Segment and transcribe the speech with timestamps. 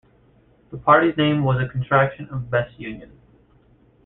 [0.71, 3.19] The party's name was a contraction of 'best union'.